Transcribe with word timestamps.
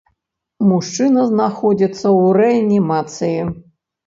Мужчына 0.69 1.25
знаходзіцца 1.33 2.01
ў 2.01 2.23
рэанімацыі. 2.39 3.39